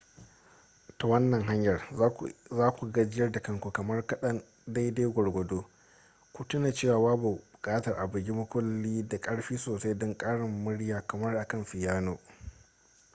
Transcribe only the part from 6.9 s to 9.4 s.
babu buƙatar a bugi makullin da